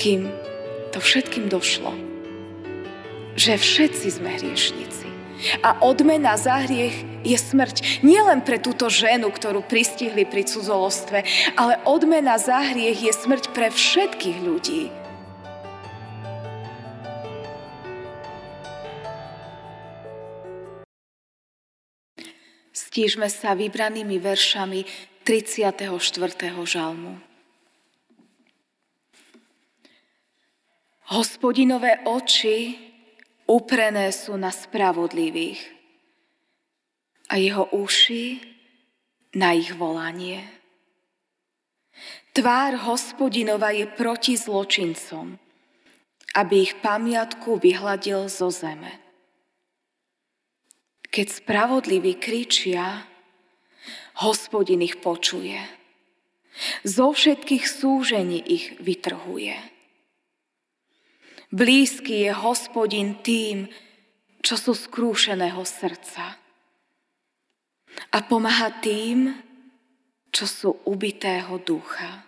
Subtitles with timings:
[0.00, 0.32] kým
[0.96, 1.92] to všetkým došlo,
[3.36, 5.04] že všetci sme hriešnici.
[5.60, 8.00] A odmena za hriech je smrť.
[8.00, 13.68] Nielen pre túto ženu, ktorú pristihli pri cudzolostve, ale odmena za hriech je smrť pre
[13.68, 14.88] všetkých ľudí.
[22.72, 24.82] Stížme sa vybranými veršami
[25.24, 25.86] 34.
[26.66, 27.29] žalmu.
[31.10, 32.78] Hospodinové oči
[33.50, 35.58] uprené sú na spravodlivých
[37.26, 38.38] a jeho uši
[39.34, 40.46] na ich volanie.
[42.30, 45.34] Tvár hospodinova je proti zločincom,
[46.38, 49.02] aby ich pamiatku vyhladil zo zeme.
[51.10, 53.02] Keď spravodliví kričia,
[54.22, 55.58] hospodin ich počuje.
[56.86, 59.58] Zo všetkých súžení ich vytrhuje.
[61.50, 63.66] Blízky je hospodin tým,
[64.38, 66.38] čo sú skrúšeného srdca.
[68.14, 69.34] A pomáha tým,
[70.30, 72.22] čo sú ubitého ducha.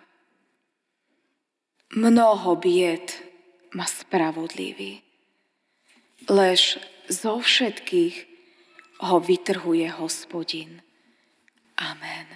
[1.95, 3.15] Mnoho bied
[3.71, 4.99] má spravodlivý,
[6.27, 8.15] lež zo všetkých
[9.07, 10.83] ho vytrhuje hospodin.
[11.79, 12.27] Amen.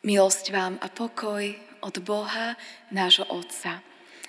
[0.00, 1.44] Milosť vám a pokoj
[1.84, 2.56] od Boha,
[2.88, 3.84] nášho Otca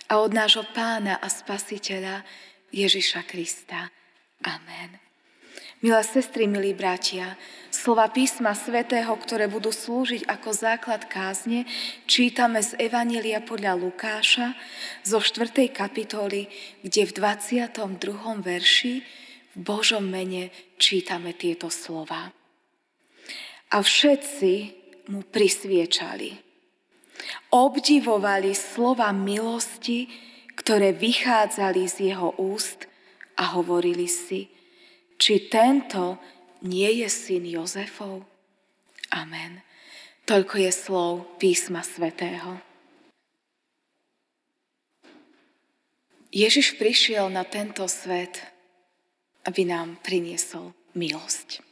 [0.09, 2.25] a od nášho Pána a Spasiteľa
[2.73, 3.93] Ježiša Krista.
[4.41, 4.97] Amen.
[5.79, 7.39] Milé sestry, milí bratia,
[7.71, 11.63] slova písma svätého, ktoré budú slúžiť ako základ kázne,
[12.03, 14.59] čítame z Evanília podľa Lukáša
[15.07, 15.71] zo 4.
[15.71, 16.51] kapitoly,
[16.83, 17.79] kde v 22.
[18.43, 18.93] verši
[19.55, 22.27] v Božom mene čítame tieto slova.
[23.71, 24.51] A všetci
[25.13, 26.48] mu prisviečali.
[27.49, 30.07] Obdivovali slova milosti,
[30.55, 32.85] ktoré vychádzali z jeho úst
[33.39, 34.51] a hovorili si,
[35.19, 36.19] či tento
[36.63, 38.23] nie je syn Jozefov?
[39.15, 39.63] Amen.
[40.27, 42.61] Toľko je slov písma svätého.
[46.29, 48.37] Ježiš prišiel na tento svet
[49.49, 51.65] aby nám priniesol milosť.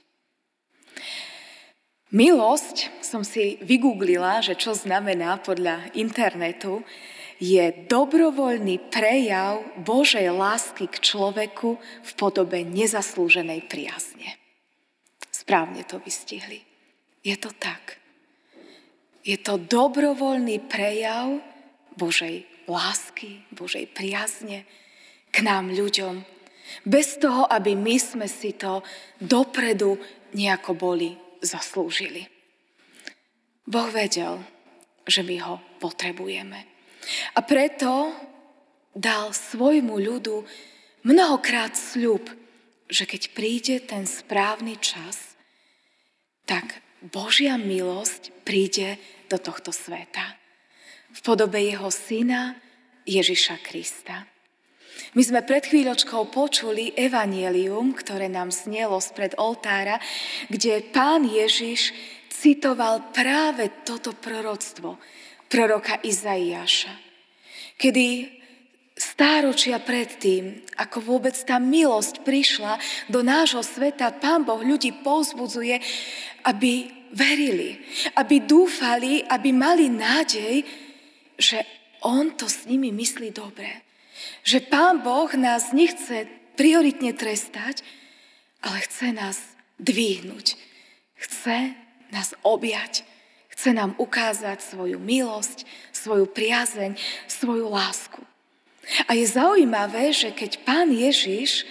[2.08, 6.88] Milosť som si vygooglila, že čo znamená podľa internetu,
[7.36, 14.40] je dobrovoľný prejav Božej lásky k človeku v podobe nezaslúženej priazne.
[15.30, 16.64] Správne to vystihli.
[17.28, 18.00] Je to tak.
[19.28, 21.44] Je to dobrovoľný prejav
[22.00, 24.64] Božej lásky, Božej priazne
[25.36, 26.24] k nám ľuďom,
[26.88, 28.80] bez toho, aby my sme si to
[29.20, 30.00] dopredu
[30.32, 32.28] nejako boli zaslúžili.
[33.64, 34.44] Boh vedel,
[35.08, 36.68] že my ho potrebujeme.
[37.36, 38.12] A preto
[38.92, 40.44] dal svojmu ľudu
[41.08, 42.28] mnohokrát sľub,
[42.92, 45.40] že keď príde ten správny čas,
[46.44, 49.00] tak Božia milosť príde
[49.32, 50.40] do tohto sveta
[51.18, 52.56] v podobe jeho syna
[53.10, 54.30] Ježiša Krista.
[55.14, 60.02] My sme pred chvíľočkou počuli evanielium, ktoré nám snelo spred oltára,
[60.50, 61.94] kde pán Ježiš
[62.30, 65.02] citoval práve toto proroctvo
[65.50, 66.94] proroka Izaiáša.
[67.78, 68.38] Kedy
[68.98, 75.78] stáročia predtým, ako vôbec tá milosť prišla do nášho sveta, Pán Boh ľudí povzbudzuje,
[76.50, 77.78] aby verili,
[78.18, 80.66] aby dúfali, aby mali nádej,
[81.38, 81.62] že
[82.02, 83.86] On to s nimi myslí dobre.
[84.44, 86.26] Že Pán Boh nás nechce
[86.58, 87.86] prioritne trestať,
[88.66, 89.38] ale chce nás
[89.78, 90.58] dvihnúť.
[91.18, 91.78] Chce
[92.10, 93.06] nás objať.
[93.54, 96.94] Chce nám ukázať svoju milosť, svoju priazeň,
[97.26, 98.22] svoju lásku.
[99.10, 101.66] A je zaujímavé, že keď pán Ježiš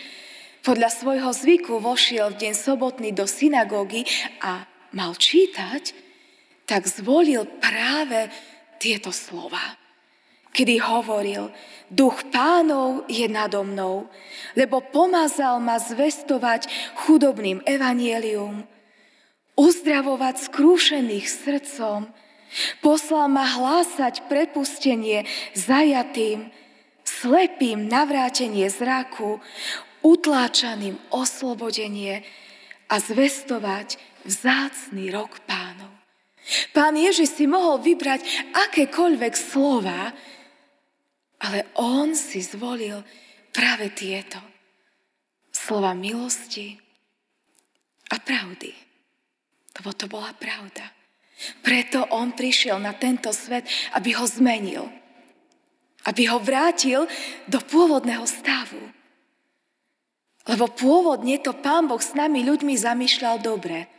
[0.66, 4.02] podľa svojho zvyku vošiel v deň sobotný do synagógy
[4.42, 5.94] a mal čítať,
[6.66, 8.28] tak zvolil práve
[8.82, 9.85] tieto slova
[10.56, 11.52] kedy hovoril,
[11.92, 14.08] duch pánov je nado mnou,
[14.56, 16.64] lebo pomazal ma zvestovať
[17.04, 18.64] chudobným evanielium,
[19.60, 22.08] uzdravovať skrúšených srdcom,
[22.80, 26.48] poslal ma hlásať prepustenie zajatým,
[27.04, 29.38] slepým navrátenie zraku,
[30.00, 32.22] utláčaným oslobodenie
[32.86, 35.90] a zvestovať vzácný rok pánov.
[36.70, 38.22] Pán Ježiš si mohol vybrať
[38.70, 40.14] akékoľvek slova,
[41.40, 43.04] ale on si zvolil
[43.52, 44.40] práve tieto
[45.52, 46.76] slova milosti
[48.12, 48.72] a pravdy.
[49.76, 50.88] Lebo to bola pravda.
[51.60, 54.88] Preto on prišiel na tento svet, aby ho zmenil.
[56.08, 57.04] Aby ho vrátil
[57.44, 58.80] do pôvodného stavu.
[60.46, 63.90] Lebo pôvodne to Pán Boh s nami ľuďmi zamýšľal dobre.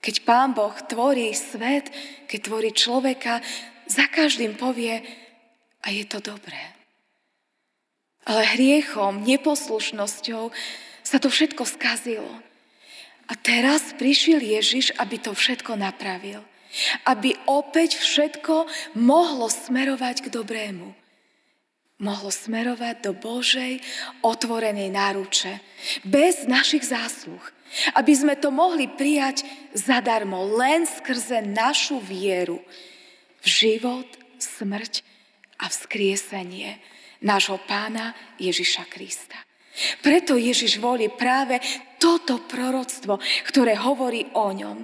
[0.00, 1.92] Keď Pán Boh tvorí svet,
[2.26, 3.44] keď tvorí človeka,
[3.86, 5.04] za každým povie,
[5.86, 6.74] a je to dobré.
[8.26, 10.50] Ale hriechom, neposlušnosťou
[11.06, 12.42] sa to všetko skazilo.
[13.30, 16.42] A teraz prišiel Ježiš, aby to všetko napravil.
[17.06, 18.66] Aby opäť všetko
[18.98, 20.90] mohlo smerovať k dobrému.
[22.02, 23.78] Mohlo smerovať do Božej
[24.26, 25.62] otvorenej náruče.
[26.02, 27.40] Bez našich zásluh.
[27.94, 32.62] Aby sme to mohli prijať zadarmo, len skrze našu vieru
[33.42, 34.06] v život,
[34.38, 35.15] smrť
[35.60, 36.78] a vzkriesenie
[37.24, 39.36] nášho pána Ježiša Krista.
[40.00, 41.60] Preto Ježiš volí práve
[42.00, 44.78] toto proroctvo, ktoré hovorí o ňom.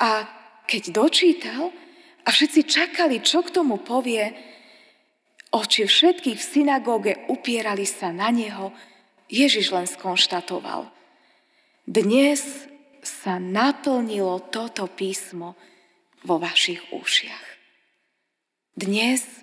[0.00, 0.24] A
[0.64, 1.72] keď dočítal
[2.24, 4.32] a všetci čakali, čo k tomu povie,
[5.52, 8.72] oči všetkých v synagóge upierali sa na neho,
[9.28, 10.88] Ježiš len skonštatoval.
[11.84, 12.68] Dnes
[13.02, 15.58] sa naplnilo toto písmo
[16.22, 17.46] vo vašich ušiach.
[18.78, 19.41] Dnes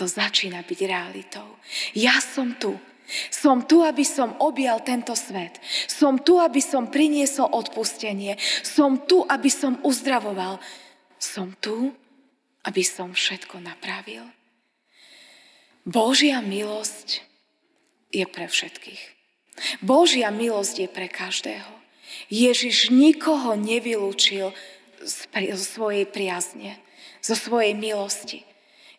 [0.00, 1.44] to začína byť realitou.
[1.92, 2.80] Ja som tu.
[3.28, 5.60] Som tu, aby som objal tento svet.
[5.84, 8.40] Som tu, aby som priniesol odpustenie.
[8.64, 10.56] Som tu, aby som uzdravoval.
[11.20, 11.92] Som tu,
[12.64, 14.24] aby som všetko napravil.
[15.84, 17.20] Božia milosť
[18.08, 19.02] je pre všetkých.
[19.84, 21.72] Božia milosť je pre každého.
[22.32, 24.56] Ježiš nikoho nevylúčil
[25.04, 26.80] zo svojej priazne,
[27.20, 28.48] zo svojej milosti.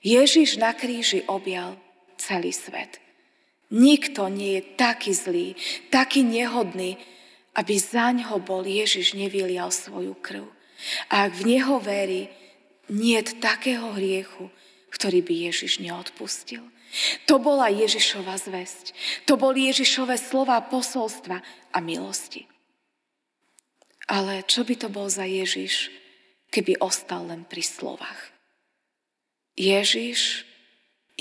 [0.01, 1.77] Ježiš na kríži objal
[2.18, 2.98] celý svet.
[3.71, 5.48] Nikto nie je taký zlý,
[5.94, 7.00] taký nehodný,
[7.56, 10.50] aby za ňo bol Ježiš nevylial svoju krv.
[11.13, 12.27] A ak v Neho verí,
[12.92, 14.51] nie je takého hriechu,
[14.92, 16.65] ktorý by Ježiš neodpustil.
[17.31, 18.92] To bola Ježišova zväzť.
[19.24, 21.39] To boli Ježišové slova posolstva
[21.71, 22.44] a milosti.
[24.12, 25.88] Ale čo by to bol za Ježiš,
[26.51, 28.31] keby ostal len pri slovách?
[29.62, 30.42] Ježiš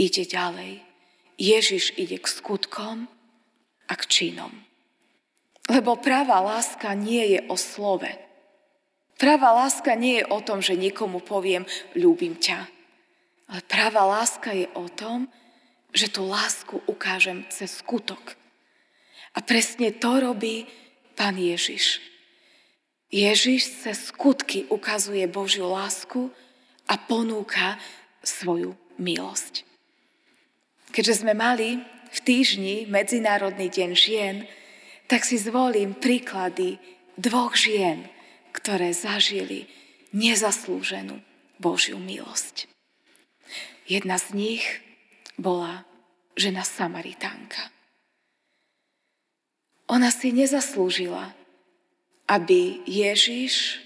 [0.00, 0.80] ide ďalej.
[1.36, 3.04] Ježiš ide k skutkom
[3.84, 4.48] a k činom.
[5.68, 8.08] Lebo práva láska nie je o slove.
[9.20, 12.64] Práva láska nie je o tom, že niekomu poviem, ľúbim ťa.
[13.52, 15.28] Ale práva láska je o tom,
[15.92, 18.40] že tú lásku ukážem cez skutok.
[19.36, 20.64] A presne to robí
[21.12, 22.00] Pán Ježiš.
[23.12, 26.32] Ježiš cez skutky ukazuje Božiu lásku
[26.88, 27.76] a ponúka
[28.22, 29.64] svoju milosť.
[30.90, 31.80] Keďže sme mali
[32.10, 34.36] v týždni Medzinárodný deň žien,
[35.06, 36.78] tak si zvolím príklady
[37.18, 38.06] dvoch žien,
[38.50, 39.70] ktoré zažili
[40.10, 41.22] nezaslúženú
[41.62, 42.66] Božiu milosť.
[43.86, 44.64] Jedna z nich
[45.38, 45.86] bola
[46.34, 47.70] žena Samaritánka.
[49.90, 51.34] Ona si nezaslúžila,
[52.30, 53.82] aby Ježiš,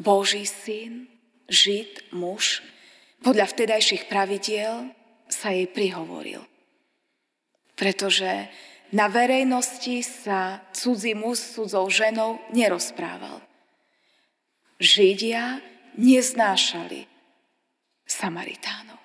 [0.00, 1.12] Boží syn,
[1.50, 2.64] Žid, muž,
[3.20, 4.92] podľa vtedajších pravidiel
[5.28, 6.42] sa jej prihovoril.
[7.76, 8.48] Pretože
[8.90, 13.38] na verejnosti sa cudzí muž s cudzou ženou nerozprával.
[14.80, 15.62] Židia
[15.94, 17.06] neznášali
[18.08, 18.98] Samaritánov.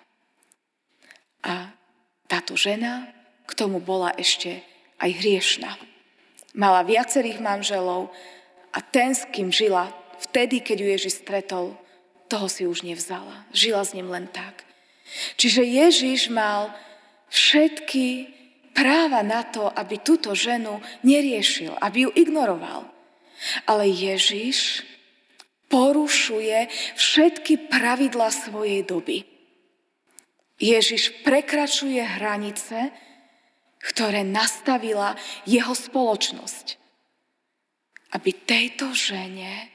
[1.45, 1.69] A
[2.25, 3.13] táto žena
[3.45, 4.65] k tomu bola ešte
[4.97, 5.77] aj hriešna.
[6.57, 8.09] Mala viacerých manželov
[8.73, 11.77] a ten, s kým žila vtedy, keď ju Ježiš stretol,
[12.27, 13.45] toho si už nevzala.
[13.53, 14.65] Žila s ním len tak.
[15.37, 16.73] Čiže Ježiš mal
[17.29, 18.33] všetky
[18.73, 22.89] práva na to, aby túto ženu neriešil, aby ju ignoroval.
[23.69, 24.81] Ale Ježiš
[25.69, 26.67] porušuje
[26.97, 29.23] všetky pravidla svojej doby.
[30.55, 32.95] Ježiš prekračuje hranice,
[33.83, 35.13] ktoré nastavila
[35.45, 36.79] jeho spoločnosť,
[38.15, 39.69] aby tejto žene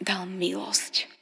[0.00, 1.17] dal milosť.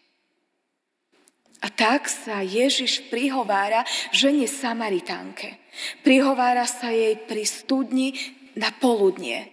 [1.64, 5.56] A tak sa Ježiš prihovára žene Samaritánke.
[6.04, 8.12] Prihovára sa jej pri studni
[8.56, 9.52] na poludnie.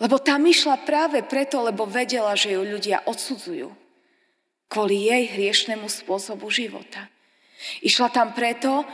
[0.00, 3.68] Lebo tam išla práve preto, lebo vedela, že ju ľudia odsudzujú.
[4.70, 7.10] Kvôli jej hriešnemu spôsobu života.
[7.84, 8.86] Išla tam preto,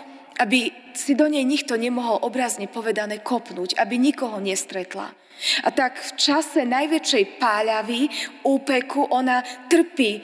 [0.42, 5.14] aby si do nej nikto nemohol obrazne povedané kopnúť, aby nikoho nestretla.
[5.62, 8.08] A tak v čase najväčšej páľavy,
[8.42, 10.20] úpeku, ona trpí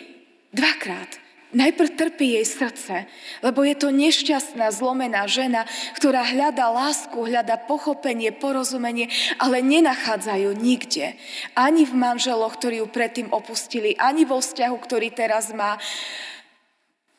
[0.50, 1.21] dvakrát.
[1.52, 3.04] Najprv trpí jej srdce,
[3.44, 5.68] lebo je to nešťastná, zlomená žena,
[6.00, 11.12] ktorá hľadá lásku, hľadá pochopenie, porozumenie, ale nenachádzajú nikde.
[11.52, 15.76] Ani v manželoch, ktorí ju predtým opustili, ani vo vzťahu, ktorý teraz má.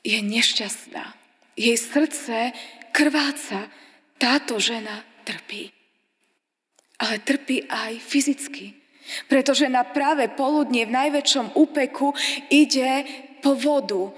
[0.01, 1.13] Je nešťastná.
[1.53, 2.57] Jej srdce
[2.89, 3.69] krváca.
[4.17, 5.69] Táto žena trpí.
[6.97, 8.81] Ale trpí aj fyzicky.
[9.29, 12.15] Pretože na práve poludnie v najväčšom úpeku
[12.49, 13.05] ide
[13.43, 14.15] po vodu.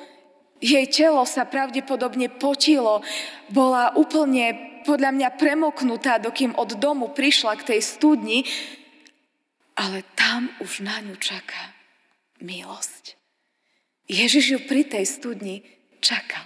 [0.62, 3.02] Jej telo sa pravdepodobne potilo,
[3.50, 8.46] bola úplne podľa mňa premoknutá, dokým od domu prišla k tej studni,
[9.76, 11.76] ale tam už na ňu čaká
[12.40, 13.18] milosť.
[14.06, 15.66] Ježiš ju pri tej studni
[16.00, 16.46] čakal.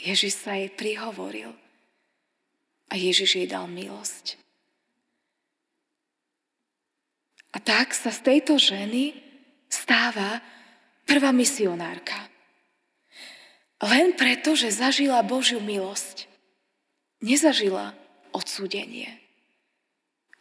[0.00, 1.52] Ježiš sa jej prihovoril
[2.88, 4.40] a Ježiš jej dal milosť.
[7.52, 9.12] A tak sa z tejto ženy
[9.68, 10.40] stáva
[11.10, 12.30] prvá misionárka.
[13.82, 16.30] Len preto, že zažila Božiu milosť.
[17.18, 17.98] Nezažila
[18.30, 19.18] odsúdenie,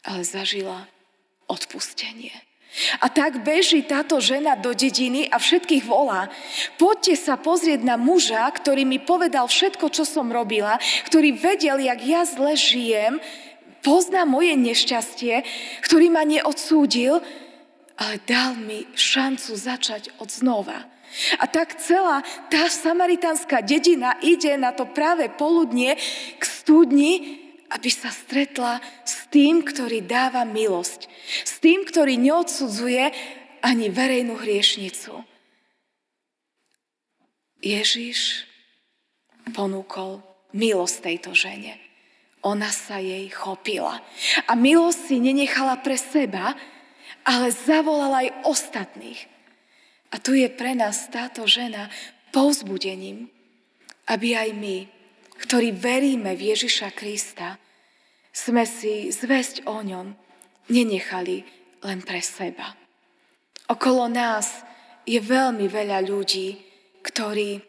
[0.05, 0.85] ale zažila
[1.49, 2.31] odpustenie.
[3.01, 6.29] A tak beží táto žena do dediny a všetkých volá.
[6.77, 10.77] Poďte sa pozrieť na muža, ktorý mi povedal všetko, čo som robila,
[11.09, 13.17] ktorý vedel, jak ja zle žijem,
[13.81, 15.41] pozná moje nešťastie,
[15.81, 17.25] ktorý ma neodsúdil,
[17.99, 20.87] ale dal mi šancu začať od znova.
[21.41, 25.99] A tak celá tá samaritánska dedina ide na to práve poludnie
[26.39, 31.11] k studni, aby sa stretla s tým, ktorý dáva milosť.
[31.43, 33.11] S tým, ktorý neodsudzuje
[33.59, 35.21] ani verejnú hriešnicu.
[37.59, 38.47] Ježiš
[39.51, 40.23] ponúkol
[40.55, 41.75] milosť tejto žene.
[42.47, 43.99] Ona sa jej chopila.
[44.47, 46.55] A milosť si nenechala pre seba,
[47.27, 49.21] ale zavolala aj ostatných.
[50.09, 51.91] A tu je pre nás táto žena
[52.33, 53.29] povzbudením,
[54.09, 54.77] aby aj my,
[55.45, 57.61] ktorí veríme v Ježiša Krista,
[58.33, 60.15] sme si zväzť o ňom
[60.69, 61.45] nenechali
[61.85, 62.73] len pre seba.
[63.69, 64.65] Okolo nás
[65.05, 66.57] je veľmi veľa ľudí,
[67.05, 67.61] ktorí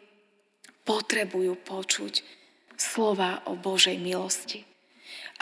[0.81, 2.13] potrebujú počuť
[2.73, 4.70] slova o Božej milosti.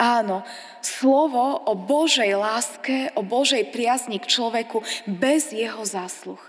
[0.00, 0.44] Áno,
[0.80, 6.40] slovo o Božej láske, o Božej priazni k človeku bez jeho zásluh.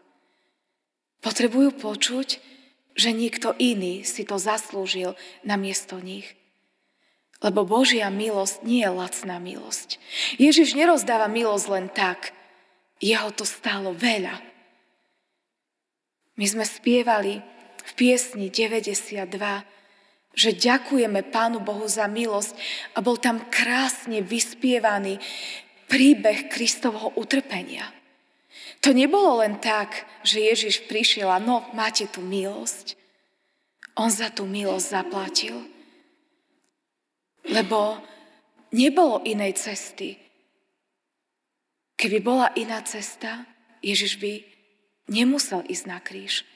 [1.19, 2.39] Potrebujú počuť,
[2.95, 6.35] že niekto iný si to zaslúžil namiesto nich.
[7.41, 9.97] Lebo Božia milosť nie je lacná milosť.
[10.37, 12.31] Ježiš nerozdáva milosť len tak.
[13.01, 14.37] Jeho to stálo veľa.
[16.37, 17.41] My sme spievali
[17.81, 19.25] v piesni 92,
[20.31, 22.55] že ďakujeme Pánu Bohu za milosť
[22.95, 25.19] a bol tam krásne vyspievaný
[25.91, 27.91] príbeh Kristovho utrpenia.
[28.81, 32.97] To nebolo len tak, že Ježiš prišiel a no, máte tu milosť.
[33.99, 35.67] On za tú milosť zaplatil.
[37.45, 37.99] Lebo
[38.71, 40.15] nebolo inej cesty.
[41.99, 43.45] Keby bola iná cesta,
[43.83, 44.41] Ježiš by
[45.11, 46.47] nemusel ísť na kríž.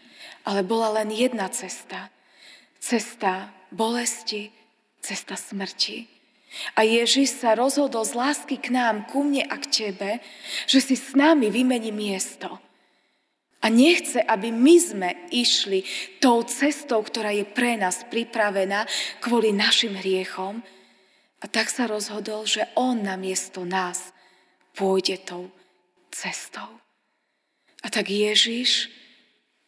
[0.48, 2.10] Ale bola len jedna cesta.
[2.86, 4.54] Cesta bolesti,
[5.02, 6.06] cesta smrti.
[6.78, 10.22] A Ježiš sa rozhodol z lásky k nám, ku mne a k tebe,
[10.70, 12.62] že si s nami vymení miesto.
[13.66, 15.82] A nechce, aby my sme išli
[16.22, 18.86] tou cestou, ktorá je pre nás pripravená
[19.18, 20.62] kvôli našim hriechom.
[21.42, 24.14] A tak sa rozhodol, že On na miesto nás
[24.78, 25.50] pôjde tou
[26.14, 26.70] cestou.
[27.82, 28.94] A tak Ježiš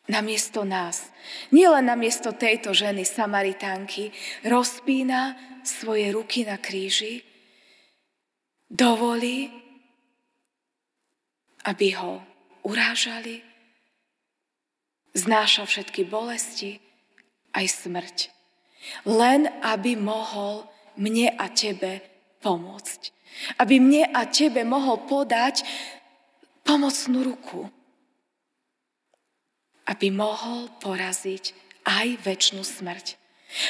[0.07, 1.11] namiesto nás,
[1.51, 4.11] nielen namiesto tejto ženy Samaritánky,
[4.47, 5.35] rozpína
[5.67, 7.23] svoje ruky na kríži,
[8.71, 9.51] dovolí,
[11.67, 12.23] aby ho
[12.63, 13.43] urážali,
[15.11, 16.79] znáša všetky bolesti,
[17.51, 18.17] aj smrť.
[19.03, 20.63] Len aby mohol
[20.95, 21.99] mne a tebe
[22.39, 23.11] pomôcť.
[23.59, 25.67] Aby mne a tebe mohol podať
[26.63, 27.67] pomocnú ruku
[29.87, 31.55] aby mohol poraziť
[31.87, 33.15] aj väčšinu smrť.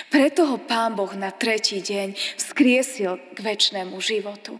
[0.09, 4.57] Preto ho Pán Boh na tretí deň vzkriesil k väčšnému životu,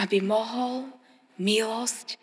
[0.00, 0.88] aby mohol
[1.36, 2.16] milosť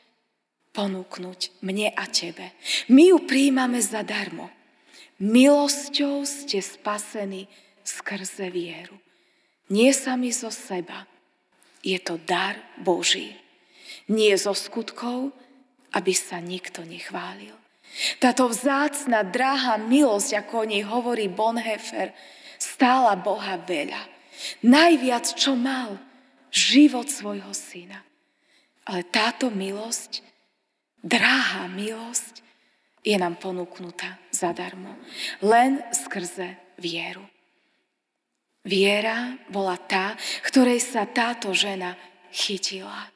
[0.74, 2.50] ponúknuť mne a tebe.
[2.90, 4.50] My ju príjmame zadarmo.
[5.22, 7.46] Milosťou ste spasení
[7.86, 8.98] skrze vieru.
[9.70, 11.06] Nie sami zo seba.
[11.86, 13.38] Je to dar Boží.
[14.10, 15.32] Nie zo skutkov,
[15.94, 17.63] aby sa nikto nechválil.
[18.18, 22.10] Táto vzácna, drahá milosť, ako o nej hovorí Bonhoeffer,
[22.58, 24.02] stála Boha veľa.
[24.66, 26.02] Najviac, čo mal,
[26.50, 28.02] život svojho syna.
[28.90, 30.26] Ale táto milosť,
[31.06, 32.42] drahá milosť,
[33.04, 34.96] je nám ponúknutá zadarmo.
[35.44, 37.24] Len skrze vieru.
[38.64, 40.16] Viera bola tá,
[40.48, 42.00] ktorej sa táto žena
[42.32, 43.12] chytila.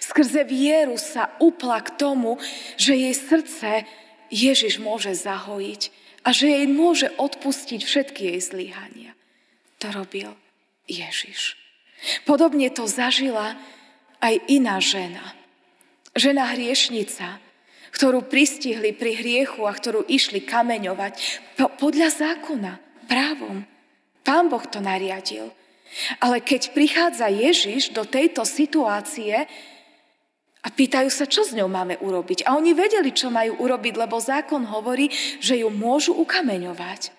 [0.00, 2.38] Skrze vieru sa upla k tomu,
[2.78, 3.70] že jej srdce
[4.32, 5.82] Ježiš môže zahojiť
[6.24, 9.12] a že jej môže odpustiť všetky jej zlyhania.
[9.84, 10.32] To robil
[10.88, 11.60] Ježiš.
[12.24, 13.56] Podobne to zažila
[14.20, 15.36] aj iná žena.
[16.16, 17.40] Žena hriešnica,
[17.92, 21.14] ktorú pristihli pri hriechu a ktorú išli kameňovať
[21.78, 22.72] podľa zákona,
[23.06, 23.68] právom.
[24.24, 25.52] Pán Boh to nariadil.
[26.18, 29.46] Ale keď prichádza Ježiš do tejto situácie
[30.64, 32.48] a pýtajú sa, čo s ňou máme urobiť.
[32.48, 37.12] A oni vedeli, čo majú urobiť, lebo zákon hovorí, že ju môžu ukameňovať.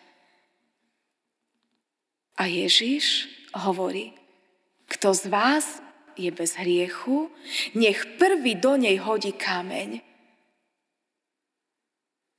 [2.41, 4.17] A Ježiš hovorí,
[4.89, 5.79] kto z vás
[6.17, 7.29] je bez hriechu,
[7.77, 10.01] nech prvý do nej hodí kameň.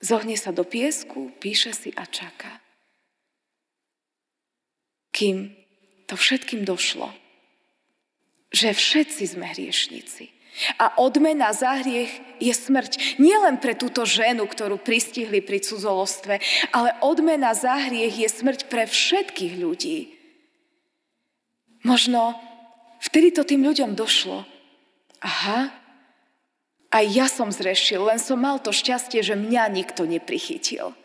[0.03, 2.61] Zohne sa do piesku, píše si a čaká.
[5.15, 5.55] Kým
[6.11, 7.09] to všetkým došlo,
[8.53, 10.36] že všetci sme hriešnici.
[10.81, 13.21] A odmena za hriech je smrť.
[13.21, 16.41] Nielen pre túto ženu, ktorú pristihli pri cudzolostve,
[16.73, 19.99] ale odmena za hriech je smrť pre všetkých ľudí.
[21.87, 22.35] Možno
[23.07, 24.43] Vtedy to tým ľuďom došlo.
[25.21, 25.73] Aha,
[26.93, 30.97] aj ja som zrešil, len som mal to šťastie, že mňa nikto neprichytil.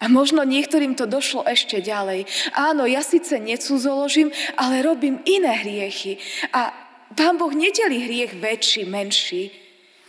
[0.00, 2.24] A možno niektorým to došlo ešte ďalej.
[2.56, 6.16] Áno, ja síce necúzoložím, ale robím iné hriechy.
[6.56, 6.72] A
[7.10, 9.50] Pán Boh nedeli hriech väčší, menší.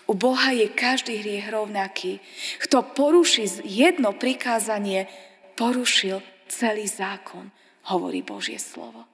[0.06, 2.20] U Boha je každý hriech rovnaký.
[2.62, 5.08] Kto poruší jedno prikázanie,
[5.56, 7.48] porušil celý zákon,
[7.90, 9.08] hovorí Božie slovo.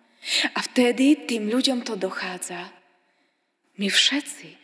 [0.58, 2.74] A vtedy tým ľuďom to dochádza.
[3.78, 4.58] My všetci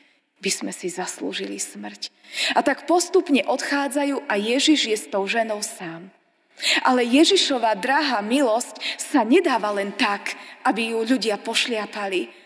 [0.44, 2.12] by sme si zaslúžili smrť.
[2.58, 6.12] A tak postupne odchádzajú a Ježiš je s tou ženou sám.
[6.84, 10.36] Ale Ježišová drahá milosť sa nedáva len tak,
[10.68, 12.43] aby ju ľudia pošliapali.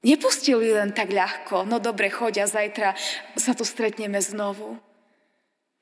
[0.00, 2.96] Nepustili len tak ľahko, no dobre, chodia, zajtra
[3.36, 4.80] sa tu stretneme znovu.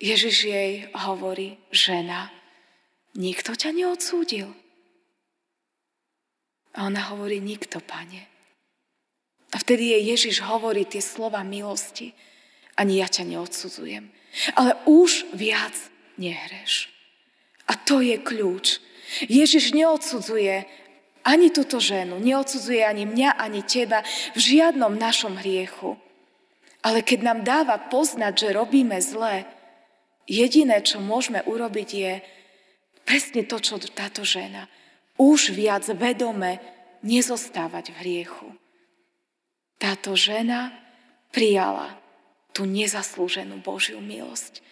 [0.02, 2.30] Ježiš jej hovorí, žena,
[3.14, 4.50] nikto ťa neodsúdil.
[6.74, 8.26] A ona hovorí, nikto, pane.
[9.54, 12.12] A vtedy jej Ježiš hovorí tie slova milosti.
[12.78, 14.10] Ani ja ťa neodsudzujem.
[14.54, 15.74] Ale už viac
[16.20, 16.90] nehreš.
[17.66, 18.78] A to je kľúč.
[19.26, 20.68] Ježiš neodsudzuje
[21.24, 24.04] ani túto ženu, neodsudzuje ani mňa, ani teba
[24.34, 25.98] v žiadnom našom hriechu.
[26.82, 29.44] Ale keď nám dáva poznať, že robíme zlé,
[30.28, 32.12] jediné, čo môžeme urobiť, je
[33.02, 34.70] presne to, čo táto žena
[35.18, 36.62] už viac vedome
[37.02, 38.48] nezostávať v hriechu.
[39.78, 40.74] Táto žena
[41.34, 41.98] prijala
[42.54, 44.62] tú nezaslúženú Božiu milosť.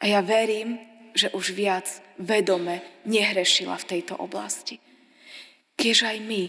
[0.00, 0.76] A ja verím,
[1.16, 1.88] že už viac
[2.20, 4.76] vedome nehrešila v tejto oblasti.
[5.76, 6.48] Kiež aj my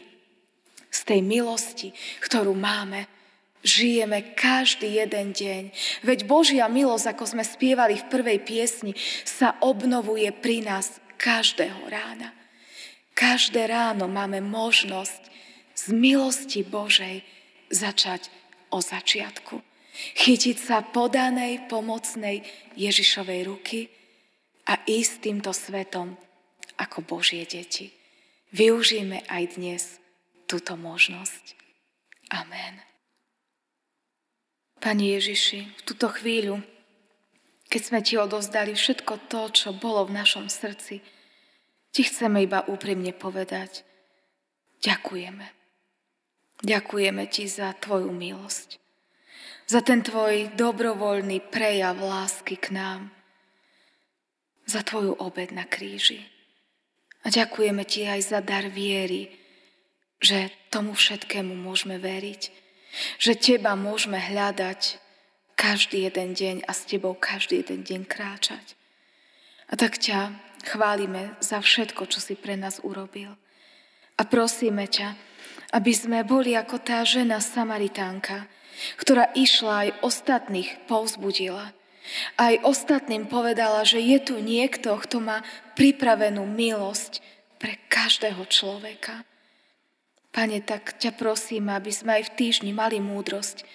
[0.88, 1.92] z tej milosti,
[2.24, 3.06] ktorú máme,
[3.68, 5.64] žijeme každý jeden deň.
[6.08, 8.96] Veď Božia milosť, ako sme spievali v prvej piesni,
[9.28, 12.32] sa obnovuje pri nás každého rána.
[13.18, 15.22] Každé ráno máme možnosť
[15.74, 17.26] z milosti Božej
[17.74, 18.30] začať
[18.70, 19.60] o začiatku.
[19.98, 22.46] Chytiť sa podanej, pomocnej
[22.78, 23.90] Ježišovej ruky
[24.70, 26.14] a ísť týmto svetom
[26.78, 27.97] ako Božie deti.
[28.56, 29.84] Využijeme aj dnes
[30.48, 31.60] túto možnosť.
[32.32, 32.80] Amen.
[34.80, 36.64] Pani Ježiši, v túto chvíľu,
[37.68, 41.04] keď sme Ti odozdali všetko to, čo bolo v našom srdci,
[41.92, 43.84] ti chceme iba úprimne povedať,
[44.80, 45.50] ďakujeme.
[46.64, 48.80] Ďakujeme ti za tvoju milosť,
[49.68, 53.02] za ten tvoj dobrovoľný prejav lásky k nám,
[54.64, 56.37] za tvoju obed na kríži.
[57.26, 59.34] A ďakujeme ti aj za dar viery,
[60.22, 62.42] že tomu všetkému môžeme veriť,
[63.22, 65.02] že teba môžeme hľadať
[65.58, 68.78] každý jeden deň a s tebou každý jeden deň kráčať.
[69.68, 70.32] A tak ťa
[70.64, 73.36] chválime za všetko, čo si pre nás urobil.
[74.18, 75.14] A prosíme ťa,
[75.76, 78.48] aby sme boli ako tá žena Samaritánka,
[79.02, 81.74] ktorá išla aj ostatných povzbudila.
[82.40, 85.44] Aj ostatným povedala, že je tu niekto, kto má
[85.76, 87.20] pripravenú milosť
[87.58, 89.26] pre každého človeka.
[90.32, 93.66] Pane, tak ťa prosím, aby sme aj v týždni mali múdrosť,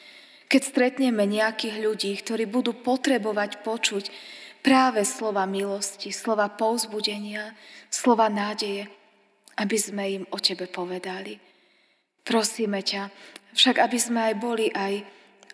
[0.47, 4.05] keď stretneme nejakých ľudí, ktorí budú potrebovať počuť,
[4.63, 7.57] práve slova milosti, slova pouzbudenia,
[7.91, 8.87] slova nádeje,
[9.59, 11.43] aby sme im o Tebe povedali.
[12.23, 13.11] Prosíme ťa,
[13.59, 15.03] však aby sme aj boli aj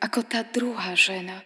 [0.04, 1.40] ako tá druhá žena,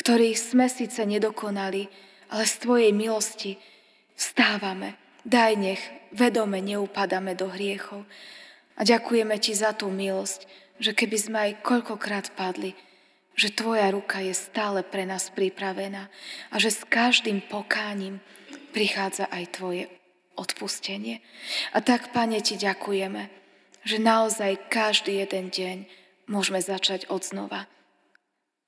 [0.00, 1.92] ktorých sme síce nedokonali,
[2.32, 3.60] ale z Tvojej milosti
[4.16, 4.96] vstávame.
[5.28, 5.82] Daj nech
[6.16, 8.08] vedome neupadáme do hriechov.
[8.80, 10.48] A ďakujeme Ti za tú milosť,
[10.80, 12.72] že keby sme aj koľkokrát padli,
[13.36, 16.08] že Tvoja ruka je stále pre nás pripravená
[16.48, 18.24] a že s každým pokáním
[18.72, 19.84] prichádza aj Tvoje
[20.40, 21.20] odpustenie.
[21.76, 23.28] A tak, Pane, Ti ďakujeme,
[23.84, 25.76] že naozaj každý jeden deň
[26.24, 27.68] môžeme začať od znova,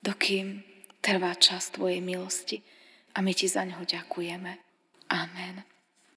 [0.05, 0.72] dokým
[1.03, 2.63] trvá čas Tvojej milosti.
[3.13, 4.51] A my Ti za ňo ďakujeme.
[5.11, 5.72] Amen.